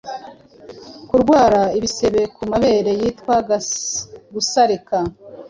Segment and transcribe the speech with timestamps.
[1.09, 3.35] Kurwara ibisebe ku mabere byitwa
[4.33, 4.97] Gusarika